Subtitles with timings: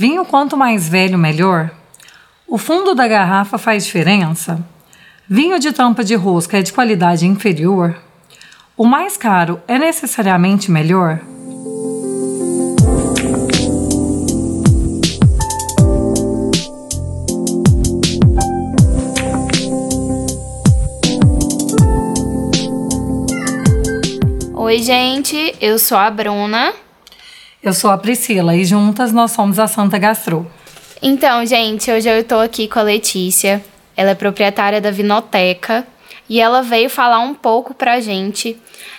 [0.00, 1.70] Vinho quanto mais velho, melhor?
[2.48, 4.58] O fundo da garrafa faz diferença?
[5.28, 8.00] Vinho de tampa de rosca é de qualidade inferior?
[8.78, 11.20] O mais caro é necessariamente melhor?
[24.54, 26.72] Oi, gente, eu sou a Bruna.
[27.62, 30.50] Eu sou a Priscila e juntas nós somos a Santa Gastro.
[31.02, 33.62] Então, gente, hoje eu estou aqui com a Letícia.
[33.94, 35.86] Ela é proprietária da Vinoteca
[36.26, 38.56] e ela veio falar um pouco pra gente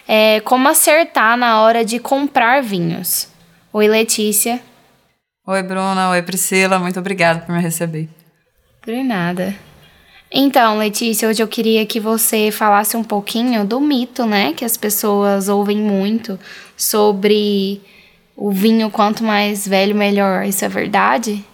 [0.08, 3.28] é, como acertar na hora de comprar vinhos.
[3.74, 4.62] Oi, Letícia.
[5.48, 6.12] Oi, Bruna.
[6.12, 6.78] Oi, Priscila.
[6.78, 8.10] Muito obrigada por me receber.
[8.80, 9.56] Por nada.
[10.32, 14.78] Então, Letícia, hoje eu queria que você falasse um pouquinho do mito, né, que as
[14.78, 16.40] pessoas ouvem muito
[16.78, 17.82] sobre
[18.42, 20.44] o vinho quanto mais velho melhor.
[20.46, 21.46] Isso é verdade?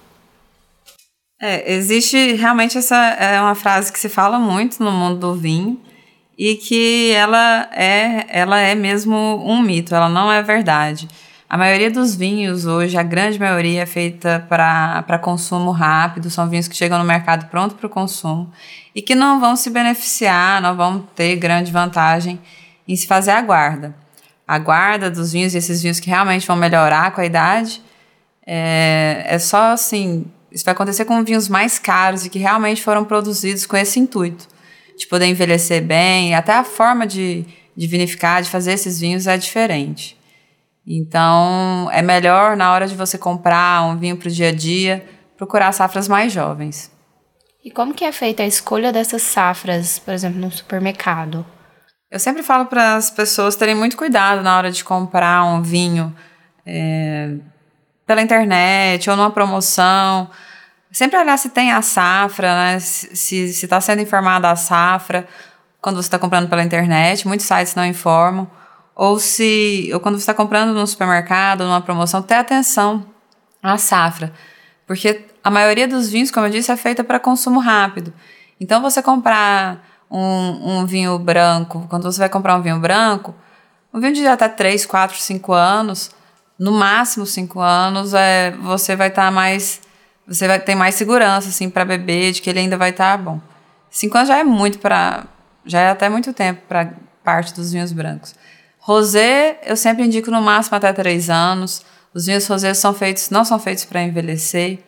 [1.40, 5.80] É, existe realmente essa é uma frase que se fala muito no mundo do vinho
[6.38, 11.10] e que ela é ela é mesmo um mito, ela não é verdade.
[11.50, 16.70] A maioria dos vinhos hoje, a grande maioria é feita para consumo rápido, são vinhos
[16.70, 18.52] que chegam no mercado pronto para o consumo
[18.96, 22.40] e que não vão se beneficiar, não vão ter grande vantagem
[22.88, 24.07] em se fazer a guarda
[24.48, 27.82] a guarda dos vinhos e esses vinhos que realmente vão melhorar com a idade.
[28.46, 33.04] É, é só assim, isso vai acontecer com vinhos mais caros e que realmente foram
[33.04, 34.48] produzidos com esse intuito
[34.98, 39.38] de poder envelhecer bem, até a forma de, de vinificar, de fazer esses vinhos é
[39.38, 40.18] diferente.
[40.86, 45.06] Então, é melhor na hora de você comprar um vinho para o dia a dia,
[45.36, 46.90] procurar safras mais jovens.
[47.64, 51.46] E como que é feita a escolha dessas safras, por exemplo, no supermercado?
[52.10, 56.16] Eu sempre falo para as pessoas terem muito cuidado na hora de comprar um vinho
[56.66, 57.36] é,
[58.06, 60.30] pela internet ou numa promoção.
[60.90, 62.80] Sempre olhar se tem a safra, né?
[62.80, 65.28] se está sendo informada a safra
[65.82, 67.28] quando você está comprando pela internet.
[67.28, 68.50] Muitos sites não informam.
[68.96, 73.06] Ou se ou quando você está comprando no supermercado, numa promoção, ter atenção
[73.62, 74.32] à safra.
[74.88, 78.14] Porque a maioria dos vinhos, como eu disse, é feita para consumo rápido.
[78.60, 83.36] Então, você comprar um, um vinho branco, quando você vai comprar um vinho branco,
[83.94, 86.12] um vinho de até 3, 4, 5 anos,
[86.58, 89.82] no máximo 5 anos, é, você vai estar tá mais.
[90.28, 93.24] Você vai ter mais segurança, assim, para beber, de que ele ainda vai estar tá
[93.24, 93.40] bom.
[93.90, 95.26] 5 anos já é muito para.
[95.66, 98.36] Já é até muito tempo para parte dos vinhos brancos.
[98.80, 101.84] Rosé, eu sempre indico no máximo até 3 anos.
[102.14, 104.80] Os vinhos rosés são feitos, não são feitos para envelhecer.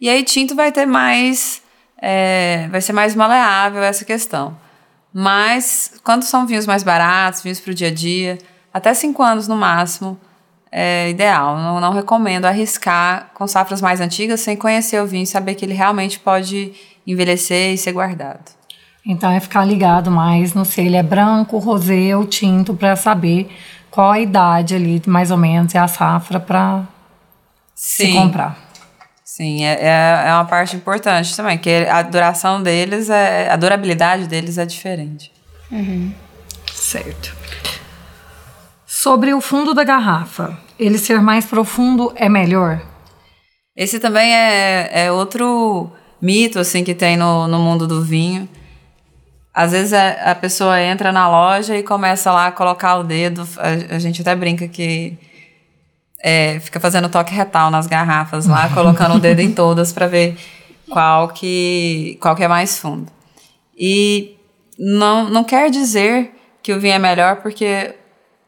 [0.00, 1.61] E aí, tinto vai ter mais
[2.02, 4.56] é, vai ser mais maleável essa questão.
[5.14, 8.38] Mas quando são vinhos mais baratos, vinhos para o dia a dia,
[8.74, 10.18] até cinco anos no máximo,
[10.70, 11.56] é ideal.
[11.56, 15.64] Não, não recomendo arriscar com safras mais antigas sem conhecer o vinho e saber que
[15.64, 16.72] ele realmente pode
[17.06, 18.50] envelhecer e ser guardado.
[19.04, 23.50] Então é ficar ligado mais no se ele é branco, rosé ou tinto para saber
[23.90, 26.84] qual a idade ali, mais ou menos, é a safra para
[27.74, 28.56] se comprar.
[29.34, 34.26] Sim, é, é, é uma parte importante também, que a duração deles, é, a durabilidade
[34.26, 35.32] deles é diferente.
[35.70, 36.12] Uhum.
[36.70, 37.34] Certo.
[38.84, 42.82] Sobre o fundo da garrafa, ele ser mais profundo é melhor?
[43.74, 48.46] Esse também é, é outro mito assim que tem no, no mundo do vinho.
[49.54, 53.48] Às vezes a, a pessoa entra na loja e começa lá a colocar o dedo.
[53.56, 55.16] A, a gente até brinca que
[56.22, 60.36] é, fica fazendo toque retal nas garrafas lá, colocando o dedo em todas para ver
[60.88, 63.10] qual que, qual que é mais fundo.
[63.76, 64.36] E
[64.78, 66.30] não, não quer dizer
[66.62, 67.96] que o vinho é melhor porque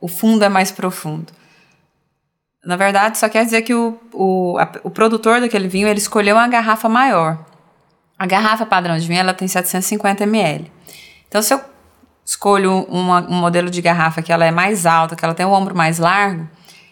[0.01, 1.33] o fundo é mais profundo.
[2.65, 6.37] Na verdade, só quer dizer que o, o, a, o produtor daquele vinho ele escolheu
[6.37, 7.45] uma garrafa maior.
[8.17, 10.71] A garrafa padrão de vinho ela tem 750 ml.
[11.29, 11.61] Então, se eu
[12.25, 15.51] escolho uma, um modelo de garrafa que ela é mais alta, que ela tem o
[15.51, 16.49] ombro mais largo,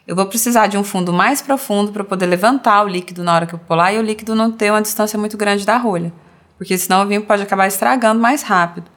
[0.06, 3.46] eu vou precisar de um fundo mais profundo para poder levantar o líquido na hora
[3.46, 6.12] que eu pular e o líquido não ter uma distância muito grande da rolha,
[6.58, 8.90] porque senão o vinho pode acabar estragando mais rápido.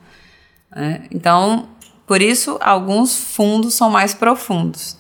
[0.76, 1.04] Né?
[1.12, 1.70] Então,
[2.08, 4.98] por isso, alguns fundos são mais profundos.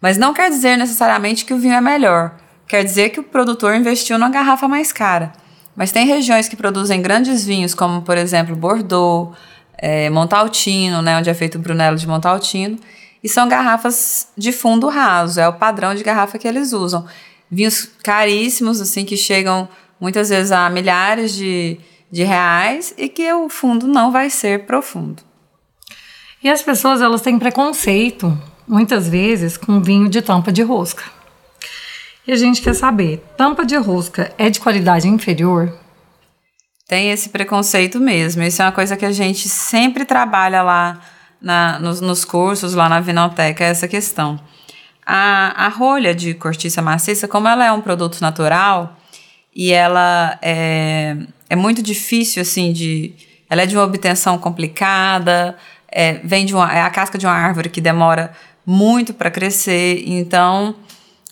[0.00, 2.36] Mas não quer dizer necessariamente que o vinho é melhor.
[2.68, 5.32] Quer dizer que o produtor investiu numa garrafa mais cara.
[5.74, 9.36] Mas tem regiões que produzem grandes vinhos, como por exemplo Bordeaux,
[9.78, 12.78] é, Montaltino, né, onde é feito o Brunello de Montaltino,
[13.26, 17.04] e são garrafas de fundo raso, é o padrão de garrafa que eles usam.
[17.50, 19.68] Vinhos caríssimos, assim, que chegam
[20.00, 21.76] muitas vezes a milhares de,
[22.08, 25.24] de reais e que o fundo não vai ser profundo.
[26.40, 31.02] E as pessoas, elas têm preconceito, muitas vezes, com vinho de tampa de rosca.
[32.28, 35.76] E a gente quer saber, tampa de rosca é de qualidade inferior?
[36.86, 38.44] Tem esse preconceito mesmo.
[38.44, 41.00] Isso é uma coisa que a gente sempre trabalha lá
[41.46, 44.36] na, nos, nos cursos, lá na Vinoteca, é essa questão.
[45.06, 48.98] A, a rolha de cortiça maciça, como ela é um produto natural
[49.54, 51.16] e ela é,
[51.48, 53.14] é muito difícil, assim, de.
[53.48, 55.56] Ela é de uma obtenção complicada,
[55.88, 58.32] é, vem de uma, é a casca de uma árvore que demora
[58.66, 60.74] muito para crescer, então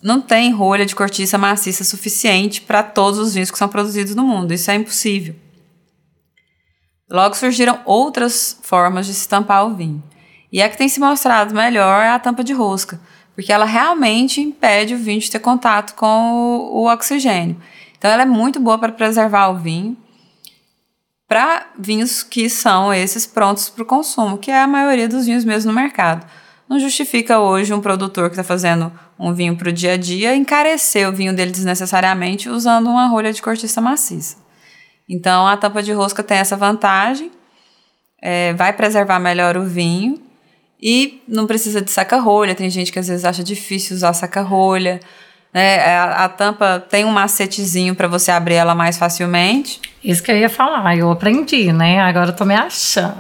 [0.01, 4.23] não tem rolha de cortiça maciça suficiente para todos os vinhos que são produzidos no
[4.23, 4.55] mundo.
[4.55, 5.35] Isso é impossível.
[7.11, 10.03] Logo surgiram outras formas de se tampar o vinho.
[10.51, 13.01] E a que tem se mostrado melhor é a tampa de rosca,
[13.35, 17.61] porque ela realmente impede o vinho de ter contato com o, o oxigênio.
[17.99, 19.97] Então ela é muito boa para preservar o vinho
[21.29, 25.45] para vinhos que são esses prontos para o consumo, que é a maioria dos vinhos
[25.45, 26.25] mesmo no mercado.
[26.69, 30.37] Não justifica hoje um produtor que está fazendo um vinho para o dia a dia
[30.37, 34.44] encarecer o vinho dele desnecessariamente usando uma rolha de cortiça maciça.
[35.09, 37.31] Então a tampa de rosca tem essa vantagem,
[38.21, 40.21] é, vai preservar melhor o vinho
[40.83, 42.55] e não precisa de saca-rolha.
[42.55, 45.01] Tem gente que às vezes acha difícil usar saca-rolha.
[45.53, 45.77] Né?
[45.77, 49.81] É, a, a tampa tem um macetezinho para você abrir ela mais facilmente.
[50.03, 52.01] Isso que eu ia falar, eu aprendi, né?
[52.01, 53.15] Agora eu tô me achando.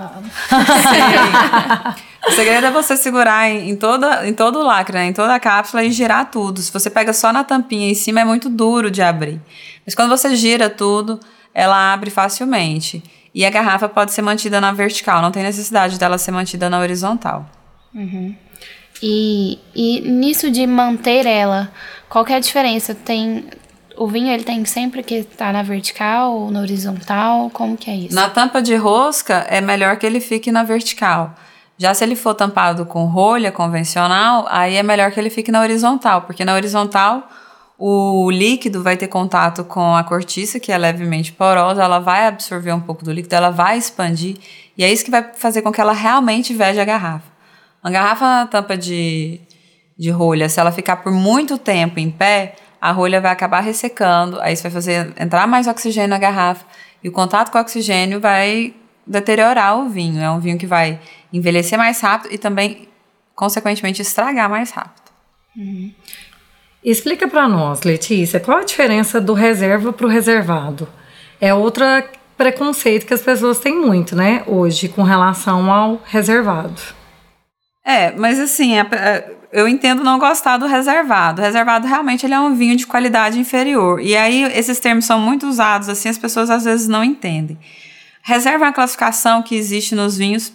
[2.26, 5.06] o segredo é você segurar em, em, toda, em todo o lacre, né?
[5.06, 6.60] em toda a cápsula e girar tudo.
[6.60, 9.40] Se você pega só na tampinha em cima, é muito duro de abrir.
[9.86, 11.20] Mas quando você gira tudo,
[11.54, 13.02] ela abre facilmente.
[13.34, 16.78] E a garrafa pode ser mantida na vertical, não tem necessidade dela ser mantida na
[16.78, 17.46] horizontal.
[17.94, 18.34] Uhum.
[19.02, 21.70] E, e nisso de manter ela,
[22.08, 22.94] qual é a diferença?
[22.94, 23.44] Tem
[23.96, 27.50] o vinho ele tem sempre que estar tá na vertical ou na horizontal?
[27.50, 28.14] Como que é isso?
[28.14, 31.34] Na tampa de rosca é melhor que ele fique na vertical.
[31.76, 35.60] Já se ele for tampado com rolha convencional, aí é melhor que ele fique na
[35.60, 37.28] horizontal, porque na horizontal
[37.78, 42.72] o líquido vai ter contato com a cortiça, que é levemente porosa, ela vai absorver
[42.72, 44.36] um pouco do líquido, ela vai expandir,
[44.76, 47.32] e é isso que vai fazer com que ela realmente veja a garrafa.
[47.82, 49.40] Uma garrafa na tampa de,
[49.98, 54.40] de rolha, se ela ficar por muito tempo em pé, a rolha vai acabar ressecando,
[54.40, 56.64] aí isso vai fazer entrar mais oxigênio na garrafa,
[57.02, 58.74] e o contato com o oxigênio vai
[59.06, 60.22] deteriorar o vinho.
[60.22, 60.98] É um vinho que vai
[61.32, 62.88] envelhecer mais rápido e também,
[63.34, 65.12] consequentemente, estragar mais rápido.
[65.56, 65.92] Uhum.
[66.84, 70.86] Explica para nós, Letícia, qual a diferença do reserva para o reservado?
[71.40, 71.82] É outro
[72.36, 76.80] preconceito que as pessoas têm muito, né, hoje, com relação ao reservado.
[77.82, 81.40] É, mas assim, é, é, eu entendo não gostar do reservado.
[81.40, 84.00] O reservado realmente ele é um vinho de qualidade inferior.
[84.00, 87.58] E aí esses termos são muito usados, assim, as pessoas às vezes não entendem.
[88.22, 90.52] Reserva é uma classificação que existe nos vinhos,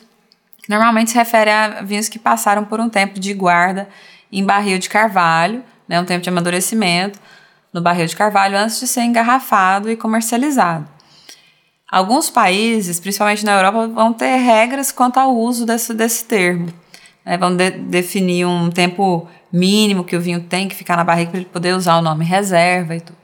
[0.68, 3.90] normalmente se refere a vinhos que passaram por um tempo de guarda
[4.32, 7.20] em barril de carvalho, né, um tempo de amadurecimento
[7.74, 10.88] no barril de carvalho antes de ser engarrafado e comercializado.
[11.92, 16.72] Alguns países, principalmente na Europa, vão ter regras quanto ao uso desse, desse termo.
[17.26, 21.32] Né, vão de, definir um tempo mínimo que o vinho tem que ficar na barriga
[21.32, 23.18] para ele poder usar o nome reserva e tudo.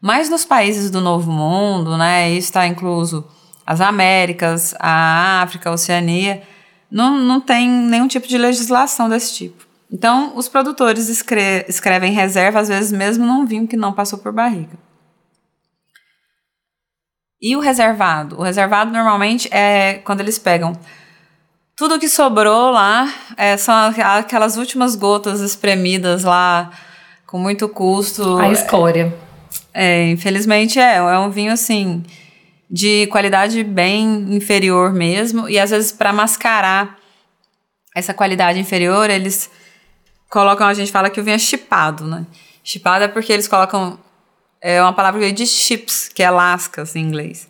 [0.00, 3.26] Mas nos países do Novo Mundo, né, isso está incluso
[3.66, 6.42] as Américas, a África, a Oceania,
[6.88, 9.67] não, não tem nenhum tipo de legislação desse tipo.
[9.90, 14.32] Então, os produtores escre escrevem reserva, às vezes mesmo num vinho que não passou por
[14.32, 14.78] barriga.
[17.40, 18.38] E o reservado?
[18.38, 20.72] O reservado normalmente é quando eles pegam
[21.78, 23.72] tudo que sobrou lá, é, são
[24.18, 26.72] aquelas últimas gotas espremidas lá,
[27.24, 28.36] com muito custo.
[28.36, 29.14] A escória.
[29.72, 32.02] É, infelizmente é, é um vinho assim,
[32.68, 36.98] de qualidade bem inferior mesmo, e às vezes para mascarar
[37.94, 39.48] essa qualidade inferior, eles
[40.28, 42.26] colocam, a gente fala que o vinho é chipado, né?
[42.62, 43.98] Chipado é porque eles colocam.
[44.60, 47.48] É uma palavra de chips, que é lascas em inglês.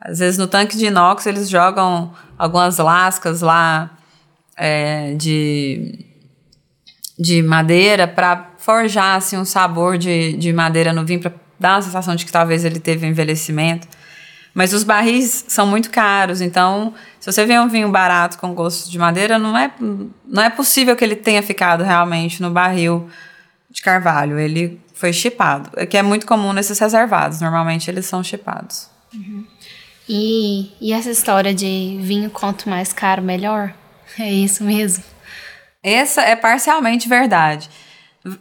[0.00, 3.90] Às vezes no tanque de inox eles jogam algumas lascas lá
[4.56, 6.04] é, de,
[7.18, 11.82] de madeira para forjar assim, um sabor de, de madeira no vinho, para dar uma
[11.82, 13.88] sensação de que talvez ele teve envelhecimento.
[14.52, 18.90] Mas os barris são muito caros, então se você vê um vinho barato com gosto
[18.90, 19.72] de madeira, não é,
[20.26, 23.08] não é possível que ele tenha ficado realmente no barril
[23.70, 24.38] de carvalho.
[24.38, 27.40] Ele foi chipado, que é muito comum nesses reservados.
[27.40, 28.88] Normalmente eles são chipados.
[29.14, 29.46] Uhum.
[30.08, 33.72] E, e essa história de vinho quanto mais caro, melhor?
[34.18, 35.04] É isso mesmo?
[35.82, 37.70] Essa é parcialmente verdade.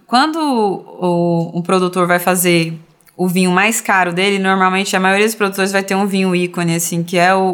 [0.08, 2.78] Quando o, o, o produtor vai fazer
[3.20, 6.76] o vinho mais caro dele, normalmente a maioria dos produtores vai ter um vinho ícone,
[6.76, 7.50] assim, que é o,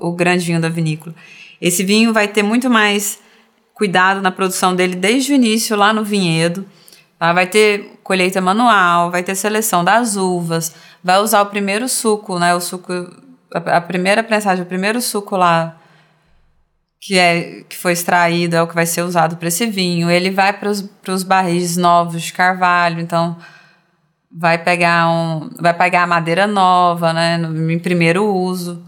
[0.00, 1.14] o, o grande vinho da vinícola.
[1.60, 3.20] Esse vinho vai ter muito mais
[3.74, 6.66] cuidado na produção dele desde o início, lá no vinhedo.
[7.16, 7.32] Tá?
[7.32, 12.52] Vai ter colheita manual, vai ter seleção das uvas, vai usar o primeiro suco, né?
[12.52, 12.92] O suco,
[13.54, 15.76] a, a primeira prensagem, o primeiro suco lá
[17.00, 20.10] que, é, que foi extraído é o que vai ser usado para esse vinho.
[20.10, 23.36] Ele vai para os barris novos de carvalho, então
[24.36, 28.84] vai pegar um, vai pegar a madeira nova, né, no, em primeiro uso.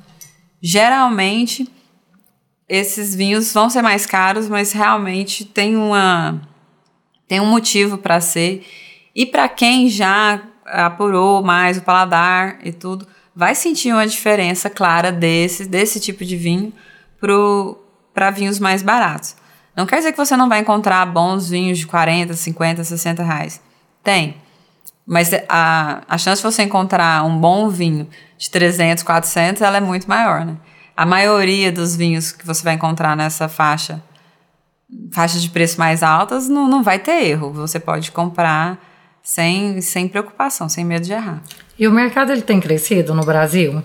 [0.61, 1.71] Geralmente
[2.69, 6.41] esses vinhos vão ser mais caros, mas realmente tem uma
[7.29, 8.67] tem um motivo para ser.
[9.15, 15.13] E para quem já apurou mais o paladar e tudo, vai sentir uma diferença clara
[15.13, 16.73] desse, desse tipo de vinho
[18.13, 19.37] para vinhos mais baratos.
[19.77, 23.61] Não quer dizer que você não vai encontrar bons vinhos de 40, 50, 60 reais.
[24.03, 24.46] Tem.
[25.07, 29.81] Mas a, a chance de você encontrar um bom vinho de 300, 400, ela é
[29.81, 30.57] muito maior, né?
[30.97, 34.03] A maioria dos vinhos que você vai encontrar nessa faixa
[35.13, 37.53] faixas de preço mais altas, não, não vai ter erro.
[37.53, 38.79] Você pode comprar
[39.23, 41.43] sem, sem preocupação, sem medo de errar.
[41.79, 43.83] E o mercado ele tem crescido no Brasil?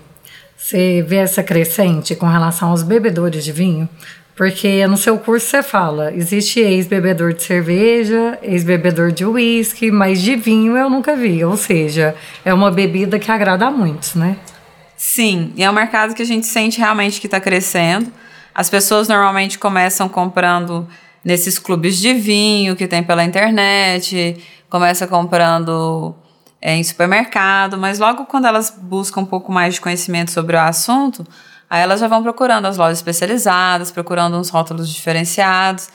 [0.56, 3.88] Você vê essa crescente com relação aos bebedores de vinho?
[4.34, 10.36] Porque no seu curso você fala, existe ex-bebedor de cerveja, ex-bebedor de uísque, mas de
[10.36, 11.44] vinho eu nunca vi.
[11.44, 14.38] Ou seja, é uma bebida que agrada a muitos, né?
[14.96, 18.10] Sim, e é um mercado que a gente sente realmente que está crescendo.
[18.54, 20.88] As pessoas normalmente começam comprando
[21.24, 24.36] nesses clubes de vinho que tem pela internet,
[24.70, 26.14] começa comprando
[26.60, 30.60] é, em supermercado, mas logo quando elas buscam um pouco mais de conhecimento sobre o
[30.60, 31.26] assunto,
[31.72, 35.88] aí elas já vão procurando as lojas especializadas, procurando uns rótulos diferenciados.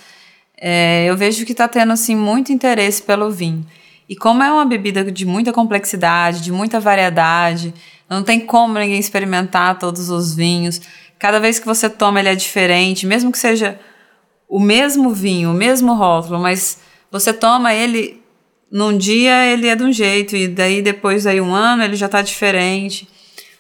[0.60, 3.64] É, eu vejo que está tendo assim muito interesse pelo vinho.
[4.10, 7.76] E como é uma bebida de muita complexidade, de muita variedade,
[8.10, 10.82] não tem como ninguém experimentar todos os vinhos.
[11.20, 13.80] Cada vez que você toma, ele é diferente, mesmo que seja
[14.50, 16.80] o mesmo vinho, o mesmo rótulo, mas
[17.12, 18.20] você toma ele
[18.72, 22.08] num dia ele é de um jeito e daí depois aí um ano ele já
[22.08, 23.08] está diferente.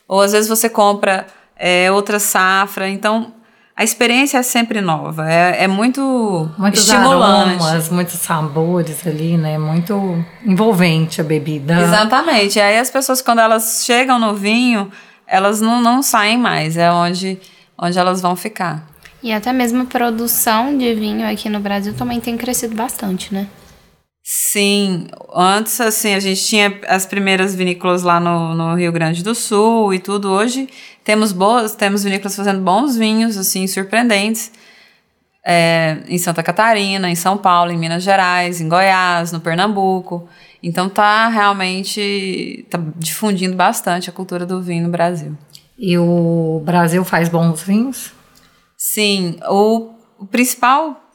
[0.07, 1.27] Ou às vezes você compra
[1.57, 3.33] é, outra safra, então
[3.75, 7.63] a experiência é sempre nova, é, é muito muitos estimulante.
[7.63, 9.57] Aromas, muitos sabores ali, né?
[9.57, 11.79] Muito envolvente a bebida.
[11.81, 12.57] Exatamente.
[12.57, 14.91] E aí as pessoas quando elas chegam no vinho,
[15.27, 17.39] elas não, não saem mais, é onde,
[17.77, 18.83] onde elas vão ficar.
[19.21, 23.47] E até mesmo a produção de vinho aqui no Brasil também tem crescido bastante, né?
[24.29, 29.33] Sim, antes assim, a gente tinha as primeiras vinícolas lá no, no Rio Grande do
[29.33, 30.29] Sul e tudo.
[30.29, 30.67] Hoje
[31.01, 34.51] temos boas, temos vinícolas fazendo bons vinhos, assim, surpreendentes.
[35.45, 40.27] É, em Santa Catarina, em São Paulo, em Minas Gerais, em Goiás, no Pernambuco.
[40.61, 45.37] Então tá realmente tá difundindo bastante a cultura do vinho no Brasil.
[45.79, 48.11] E o Brasil faz bons vinhos?
[48.75, 51.06] Sim, o, o principal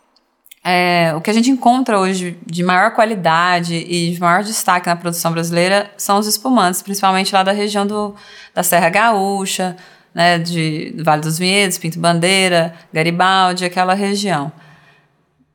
[0.65, 4.95] é, o que a gente encontra hoje de maior qualidade e de maior destaque na
[4.95, 8.15] produção brasileira são os espumantes, principalmente lá da região do,
[8.55, 9.77] da Serra Gaúcha,
[10.15, 14.53] né, de Vale dos Vinhedos, Pinto Bandeira, Garibaldi, aquela região.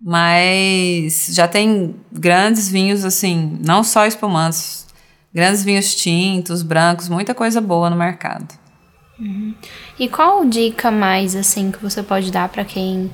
[0.01, 4.87] Mas já tem grandes vinhos, assim, não só espumantes,
[5.33, 8.53] grandes vinhos tintos, brancos, muita coisa boa no mercado.
[9.19, 9.55] Uhum.
[9.97, 13.09] E qual dica mais, assim, que você pode dar para quem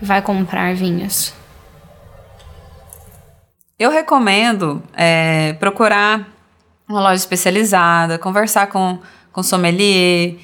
[0.00, 1.34] vai comprar vinhos?
[3.78, 6.28] Eu recomendo é, procurar
[6.88, 8.98] uma loja especializada, conversar com,
[9.32, 10.36] com sommelier,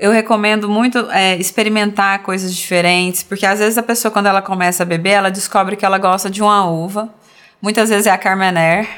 [0.00, 4.82] eu recomendo muito é, experimentar coisas diferentes, porque às vezes a pessoa, quando ela começa
[4.82, 7.12] a beber, ela descobre que ela gosta de uma uva.
[7.60, 8.88] Muitas vezes é a Carmener.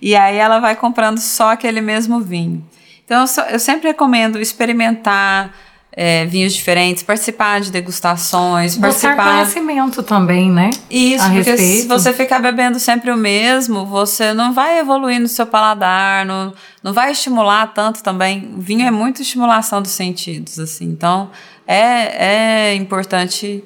[0.00, 2.64] E aí ela vai comprando só aquele mesmo vinho.
[3.04, 5.52] Então eu, eu sempre recomendo experimentar,
[5.98, 9.32] é, vinhos diferentes, participar de degustações, Buscar participar.
[9.32, 10.68] conhecimento também, né?
[10.90, 11.82] Isso, a porque respeito.
[11.82, 16.52] se você ficar bebendo sempre o mesmo, você não vai evoluir no seu paladar, não,
[16.82, 18.52] não vai estimular tanto também.
[18.54, 20.84] O vinho é muito estimulação dos sentidos, assim.
[20.84, 21.30] Então,
[21.66, 23.64] é, é importante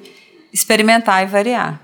[0.53, 1.81] experimentar e variar.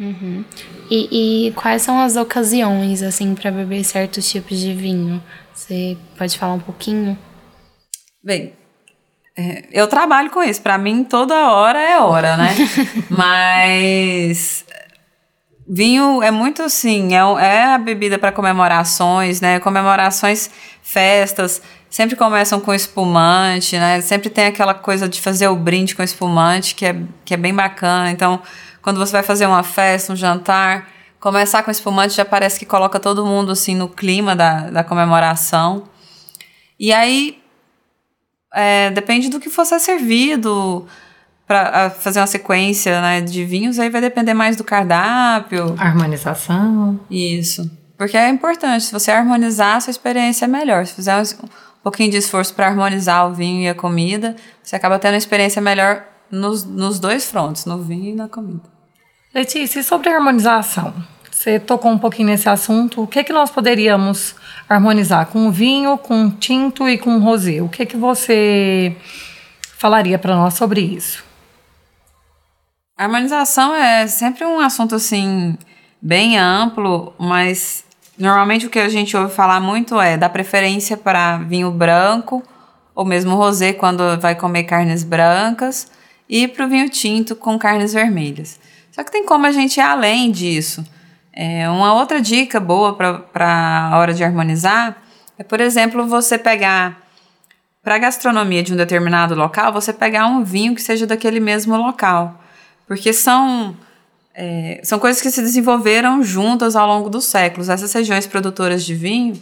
[0.00, 0.42] Uhum.
[0.90, 5.22] E, e, quais são as ocasiões, assim, para beber certos tipos de vinho?
[5.54, 7.16] Você pode falar um pouquinho?
[8.24, 8.54] Bem,
[9.36, 10.60] é, eu trabalho com isso.
[10.60, 12.54] Para mim, toda hora é hora, né?
[13.08, 14.64] Mas
[15.66, 19.58] vinho é muito assim, é, é a bebida para comemorações, né?
[19.60, 20.50] Comemorações,
[20.82, 24.00] festas, sempre começam com espumante, né?
[24.00, 27.54] Sempre tem aquela coisa de fazer o brinde com espumante, que é, que é bem
[27.54, 28.10] bacana.
[28.10, 28.40] Então,
[28.82, 30.88] quando você vai fazer uma festa, um jantar,
[31.20, 35.84] começar com espumante já parece que coloca todo mundo assim no clima da, da comemoração.
[36.78, 37.41] E aí,
[38.54, 40.86] é, depende do que for ser servido
[41.46, 45.74] para fazer uma sequência né, de vinhos, aí vai depender mais do cardápio.
[45.78, 47.00] Harmonização.
[47.10, 47.70] Isso.
[47.98, 48.84] porque é importante.
[48.84, 50.86] Se você harmonizar, a sua experiência é melhor.
[50.86, 51.48] Se fizer um
[51.82, 55.60] pouquinho de esforço para harmonizar o vinho e a comida, você acaba tendo uma experiência
[55.60, 58.62] melhor nos, nos dois frontes, no vinho e na comida.
[59.34, 60.94] Letícia, e sobre a harmonização?
[61.42, 63.02] Você tocou um pouquinho nesse assunto.
[63.02, 64.36] O que, que nós poderíamos
[64.68, 67.60] harmonizar com vinho, com tinto e com rosé?
[67.60, 68.94] O que, que você
[69.76, 71.24] falaria para nós sobre isso?
[72.96, 75.58] A harmonização é sempre um assunto assim
[76.00, 77.82] bem amplo, mas
[78.16, 82.40] normalmente o que a gente ouve falar muito é da preferência para vinho branco
[82.94, 85.90] ou mesmo rosé quando vai comer carnes brancas
[86.28, 88.60] e para o vinho tinto com carnes vermelhas.
[88.92, 90.84] Só que tem como a gente ir além disso.
[91.32, 95.02] É, uma outra dica boa para a hora de harmonizar
[95.38, 97.02] é, por exemplo, você pegar
[97.82, 101.76] para a gastronomia de um determinado local, você pegar um vinho que seja daquele mesmo
[101.76, 102.40] local.
[102.86, 103.76] Porque são,
[104.34, 107.68] é, são coisas que se desenvolveram juntas ao longo dos séculos.
[107.68, 109.40] Essas regiões produtoras de vinho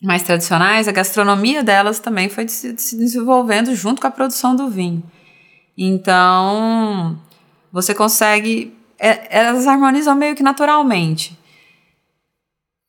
[0.00, 4.68] mais tradicionais, a gastronomia delas também foi se, se desenvolvendo junto com a produção do
[4.68, 5.02] vinho.
[5.76, 7.18] Então,
[7.72, 8.72] você consegue.
[9.00, 11.38] É, elas harmonizam meio que naturalmente.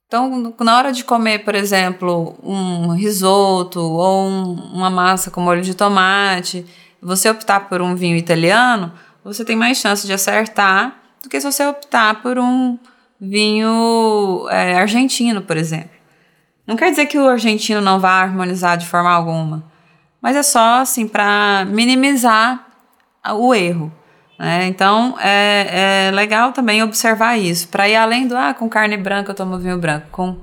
[0.05, 5.61] Então, na hora de comer, por exemplo, um risoto ou um, uma massa com molho
[5.61, 6.65] de tomate,
[7.01, 8.91] você optar por um vinho italiano,
[9.23, 12.77] você tem mais chance de acertar do que se você optar por um
[13.21, 15.91] vinho é, argentino, por exemplo.
[16.67, 19.63] Não quer dizer que o argentino não vá harmonizar de forma alguma,
[20.21, 22.67] mas é só assim para minimizar
[23.33, 24.00] o erro.
[24.41, 24.65] Né?
[24.65, 29.29] Então é, é legal também observar isso, para ir além do ah, com carne branca
[29.29, 30.35] eu tomo vinho branco, com,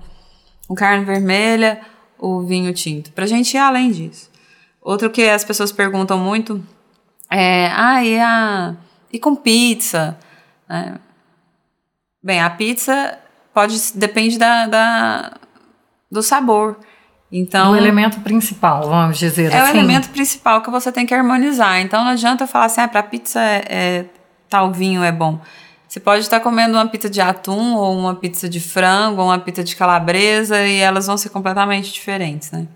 [0.69, 1.81] com carne vermelha
[2.17, 4.31] o vinho tinto, para a gente ir além disso.
[4.81, 6.65] Outro que as pessoas perguntam muito
[7.29, 8.77] é, ah, e, a,
[9.13, 10.17] e com pizza?
[10.69, 10.95] Né?
[12.23, 13.19] Bem, a pizza
[13.53, 15.33] pode depende da, da
[16.09, 16.79] do sabor.
[17.31, 19.57] Então, o elemento principal, vamos dizer é assim.
[19.57, 21.79] É o elemento principal que você tem que harmonizar.
[21.81, 24.05] Então não adianta falar assim, ah, para pizza é, é,
[24.49, 25.39] tal vinho é bom.
[25.87, 29.39] Você pode estar comendo uma pizza de atum ou uma pizza de frango ou uma
[29.39, 32.67] pizza de calabresa e elas vão ser completamente diferentes, né?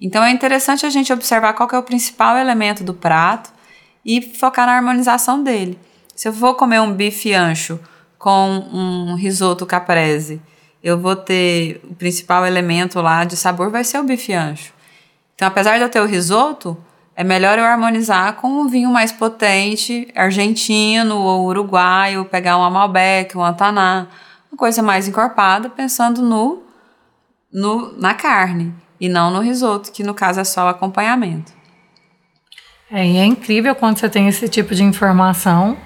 [0.00, 3.50] Então é interessante a gente observar qual é o principal elemento do prato
[4.04, 5.78] e focar na harmonização dele.
[6.14, 7.78] Se eu for comer um bife ancho
[8.18, 10.40] com um risoto caprese
[10.82, 14.72] eu vou ter o principal elemento lá de sabor vai ser o bife ancho.
[15.34, 16.76] Então, apesar de eu ter o risoto,
[17.14, 23.36] é melhor eu harmonizar com um vinho mais potente, argentino ou uruguaio, pegar um Malbec,
[23.36, 24.06] um Antaná,
[24.50, 26.62] uma coisa mais encorpada, pensando no,
[27.52, 31.52] no na carne e não no risoto, que no caso é só o acompanhamento.
[32.90, 35.76] É, e é incrível quando você tem esse tipo de informação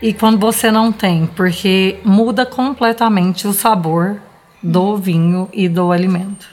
[0.00, 4.20] e quando você não tem, porque muda completamente o sabor
[4.62, 6.48] do vinho e do alimento.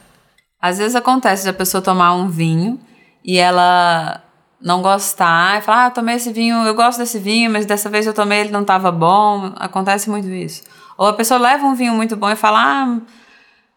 [0.60, 2.79] Às vezes acontece a pessoa tomar um vinho
[3.23, 4.23] e ela
[4.60, 8.08] não gostar e falar: Ah, tomei esse vinho, eu gosto desse vinho, mas dessa vez
[8.08, 9.53] eu tomei ele não estava bom.
[9.58, 10.63] Acontece muito isso.
[10.97, 12.97] Ou a pessoa leva um vinho muito bom e fala: Ah,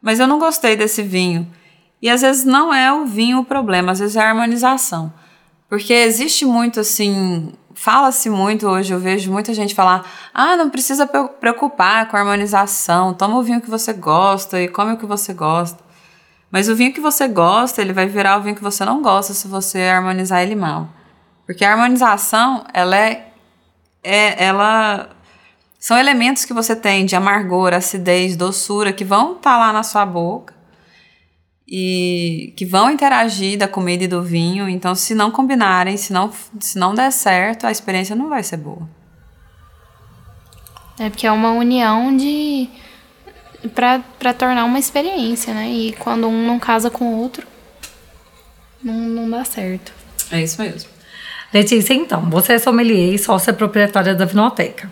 [0.00, 1.46] mas eu não gostei desse vinho.
[2.00, 5.12] E às vezes não é o vinho o problema, às vezes é a harmonização.
[5.68, 11.06] Porque existe muito assim fala-se muito hoje, eu vejo muita gente falar: ah, não precisa
[11.06, 15.32] preocupar com a harmonização, toma o vinho que você gosta e come o que você
[15.32, 15.78] gosta.
[16.50, 19.32] Mas o vinho que você gosta, ele vai virar o vinho que você não gosta
[19.32, 20.88] se você harmonizar ele mal.
[21.46, 23.32] Porque a harmonização, ela é,
[24.02, 25.10] é ela
[25.78, 29.82] são elementos que você tem de amargor, acidez, doçura que vão estar tá lá na
[29.82, 30.57] sua boca
[31.68, 34.68] e que vão interagir da comida e do vinho.
[34.68, 38.56] Então, se não combinarem, se não, se não der certo, a experiência não vai ser
[38.56, 38.88] boa.
[40.98, 42.68] É porque é uma união de
[43.74, 45.68] para tornar uma experiência, né?
[45.68, 47.46] E quando um não casa com o outro,
[48.82, 49.92] não, não dá certo.
[50.30, 50.88] É isso mesmo.
[51.52, 54.90] Letícia, então, você é sommelier e sócia proprietária da Vinoteca.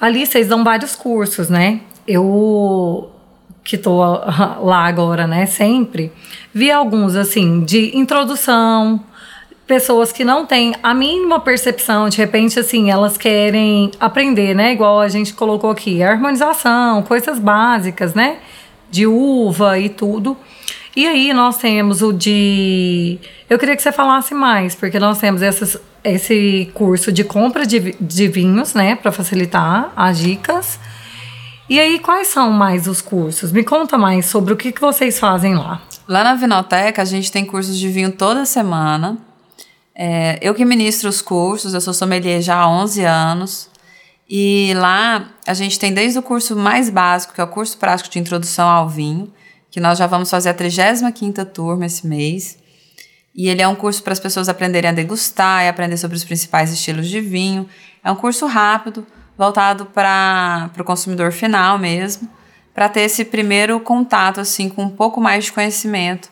[0.00, 1.80] Ali vocês dão vários cursos, né?
[2.06, 3.13] Eu
[3.64, 3.98] que tô
[4.62, 6.12] lá agora, né, sempre,
[6.52, 9.00] vi alguns assim de introdução,
[9.66, 15.00] pessoas que não têm a mínima percepção, de repente assim, elas querem aprender, né, igual
[15.00, 18.36] a gente colocou aqui, harmonização, coisas básicas, né,
[18.90, 20.36] de uva e tudo.
[20.94, 25.42] E aí nós temos o de eu queria que você falasse mais, porque nós temos
[25.42, 30.78] essas, esse curso de compra de, de vinhos, né, para facilitar as dicas.
[31.66, 33.50] E aí, quais são mais os cursos?
[33.50, 35.80] Me conta mais sobre o que, que vocês fazem lá.
[36.06, 39.16] Lá na Vinoteca, a gente tem cursos de vinho toda semana.
[39.94, 43.70] É, eu que ministro os cursos, eu sou sommelier já há 11 anos.
[44.28, 48.10] E lá a gente tem desde o curso mais básico, que é o curso prático
[48.10, 49.32] de introdução ao vinho,
[49.70, 52.58] que nós já vamos fazer a 35ª turma esse mês.
[53.34, 56.24] E ele é um curso para as pessoas aprenderem a degustar e aprender sobre os
[56.24, 57.66] principais estilos de vinho.
[58.04, 62.28] É um curso rápido, voltado para o consumidor final mesmo,
[62.72, 66.28] para ter esse primeiro contato assim com um pouco mais de conhecimento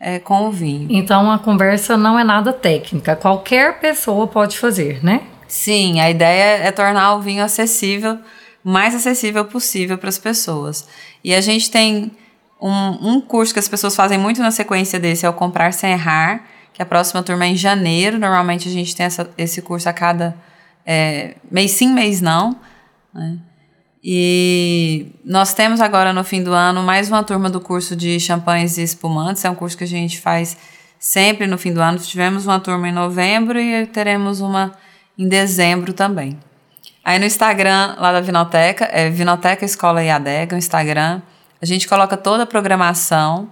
[0.00, 0.88] é, com o vinho.
[0.90, 5.22] Então a conversa não é nada técnica, qualquer pessoa pode fazer, né?
[5.46, 8.18] Sim, a ideia é tornar o vinho acessível,
[8.64, 10.88] o mais acessível possível para as pessoas.
[11.22, 12.10] E a gente tem
[12.60, 15.92] um, um curso que as pessoas fazem muito na sequência desse, é o Comprar Sem
[15.92, 18.18] Errar, que a próxima turma é em janeiro.
[18.18, 20.34] Normalmente a gente tem essa, esse curso a cada
[20.84, 22.56] é, mês sim, mês não.
[23.12, 23.38] Né?
[24.02, 28.76] E nós temos agora no fim do ano mais uma turma do curso de champanhes
[28.76, 29.44] e espumantes.
[29.44, 30.56] É um curso que a gente faz
[30.98, 31.98] sempre no fim do ano.
[31.98, 34.72] Tivemos uma turma em novembro e teremos uma
[35.16, 36.38] em dezembro também.
[37.02, 41.22] Aí no Instagram lá da Vinoteca, é Vinoteca Escola e Adega, o Instagram.
[41.62, 43.48] A gente coloca toda a programação.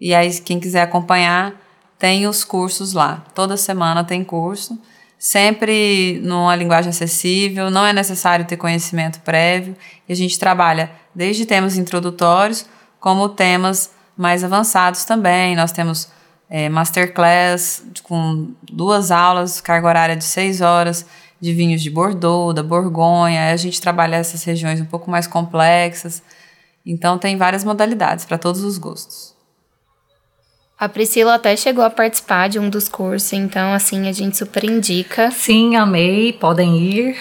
[0.00, 1.54] E aí, quem quiser acompanhar,
[1.98, 3.22] tem os cursos lá.
[3.34, 4.80] Toda semana tem curso
[5.20, 9.76] sempre numa linguagem acessível, não é necessário ter conhecimento prévio,
[10.08, 12.64] e a gente trabalha desde temas introdutórios
[12.98, 15.54] como temas mais avançados também.
[15.54, 16.08] Nós temos
[16.48, 21.04] é, masterclass com duas aulas, carga horária de seis horas,
[21.38, 23.52] de vinhos de Bordeaux, da Borgonha.
[23.52, 26.22] A gente trabalha essas regiões um pouco mais complexas.
[26.84, 29.34] Então, tem várias modalidades para todos os gostos.
[30.80, 34.64] A Priscila até chegou a participar de um dos cursos, então assim, a gente super
[34.64, 35.30] indica.
[35.30, 37.16] Sim, amei, podem ir.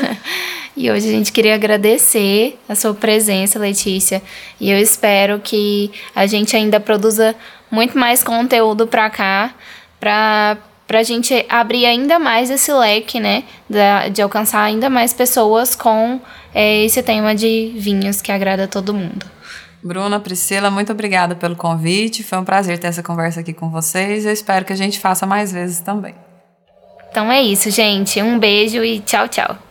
[0.74, 4.22] e hoje a gente queria agradecer a sua presença, Letícia,
[4.58, 7.36] e eu espero que a gente ainda produza
[7.70, 9.54] muito mais conteúdo para cá,
[10.00, 15.12] para para a gente abrir ainda mais esse leque, né, de, de alcançar ainda mais
[15.12, 16.20] pessoas com
[16.52, 19.24] é, esse tema de vinhos que agrada a todo mundo.
[19.82, 22.22] Bruna, Priscila, muito obrigada pelo convite.
[22.22, 24.26] Foi um prazer ter essa conversa aqui com vocês.
[24.26, 26.14] Eu espero que a gente faça mais vezes também.
[27.10, 28.22] Então é isso, gente.
[28.22, 29.69] Um beijo e tchau, tchau.